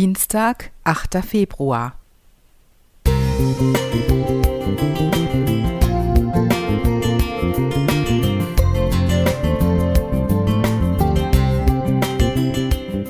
[0.00, 1.24] Dienstag, 8.
[1.24, 1.98] Februar.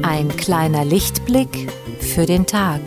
[0.02, 1.70] Ein kleiner Lichtblick
[2.00, 2.80] für den Tag.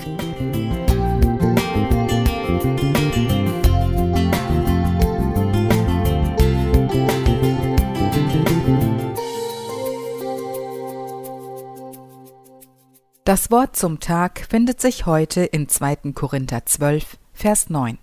[13.23, 16.11] Das Wort zum Tag findet sich heute in 2.
[16.15, 17.99] Korinther 12, Vers 9.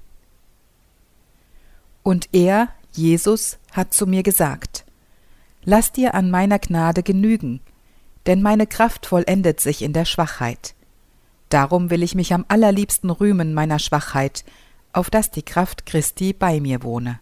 [2.05, 4.85] Und er, Jesus, hat zu mir gesagt,
[5.65, 7.59] Lass dir an meiner Gnade genügen,
[8.27, 10.77] denn meine Kraft vollendet sich in der Schwachheit.
[11.49, 14.45] Darum will ich mich am allerliebsten rühmen meiner Schwachheit,
[14.93, 17.19] auf dass die Kraft Christi bei mir wohne.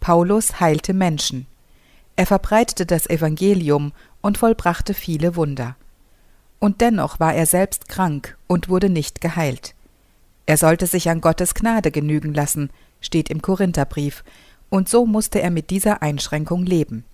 [0.00, 1.46] Paulus heilte Menschen.
[2.16, 5.76] Er verbreitete das Evangelium und vollbrachte viele Wunder
[6.64, 9.74] und dennoch war er selbst krank und wurde nicht geheilt.
[10.46, 12.70] Er sollte sich an Gottes Gnade genügen lassen,
[13.02, 14.24] steht im Korintherbrief,
[14.70, 17.04] und so musste er mit dieser Einschränkung leben.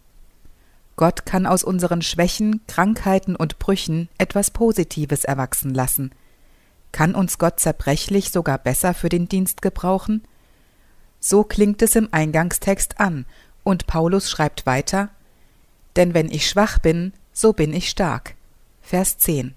[0.94, 6.12] Gott kann aus unseren Schwächen, Krankheiten und Brüchen etwas Positives erwachsen lassen.
[6.92, 10.22] Kann uns Gott zerbrechlich sogar besser für den Dienst gebrauchen?
[11.18, 13.26] So klingt es im Eingangstext an,
[13.64, 15.08] und Paulus schreibt weiter
[15.96, 18.36] Denn wenn ich schwach bin, so bin ich stark.
[18.90, 19.54] Vers 10.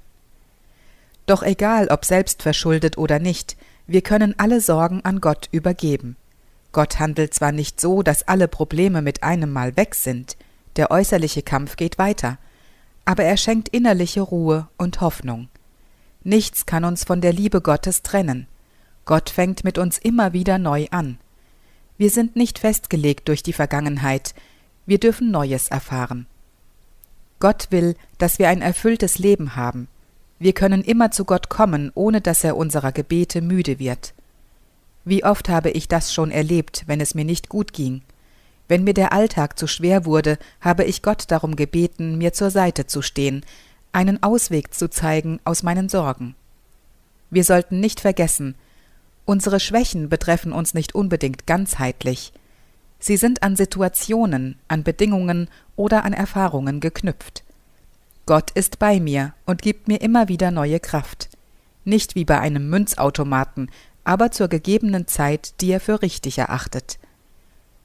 [1.25, 6.17] Doch egal, ob selbstverschuldet oder nicht, wir können alle Sorgen an Gott übergeben.
[6.71, 10.37] Gott handelt zwar nicht so, dass alle Probleme mit einem Mal weg sind,
[10.75, 12.37] der äußerliche Kampf geht weiter,
[13.05, 15.49] aber er schenkt innerliche Ruhe und Hoffnung.
[16.23, 18.45] Nichts kann uns von der Liebe Gottes trennen.
[19.05, 21.17] Gott fängt mit uns immer wieder neu an.
[21.97, 24.35] Wir sind nicht festgelegt durch die Vergangenheit,
[24.85, 26.27] wir dürfen Neues erfahren.
[27.43, 29.89] Gott will, dass wir ein erfülltes Leben haben.
[30.39, 34.13] Wir können immer zu Gott kommen, ohne dass er unserer Gebete müde wird.
[35.03, 38.01] Wie oft habe ich das schon erlebt, wenn es mir nicht gut ging.
[38.69, 42.87] Wenn mir der Alltag zu schwer wurde, habe ich Gott darum gebeten, mir zur Seite
[42.87, 43.45] zu stehen,
[43.91, 46.35] einen Ausweg zu zeigen aus meinen Sorgen.
[47.29, 48.55] Wir sollten nicht vergessen,
[49.25, 52.31] unsere Schwächen betreffen uns nicht unbedingt ganzheitlich,
[53.03, 57.43] Sie sind an Situationen, an Bedingungen oder an Erfahrungen geknüpft.
[58.25, 61.27] Gott ist bei mir und gibt mir immer wieder neue Kraft.
[61.83, 63.69] Nicht wie bei einem Münzautomaten,
[64.05, 66.97] aber zur gegebenen Zeit, die er für richtig erachtet.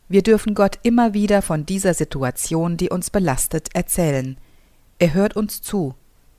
[0.09, 4.37] Wir dürfen Gott immer wieder von dieser Situation, die uns belastet, erzählen.
[5.01, 5.97] Er hört uns zu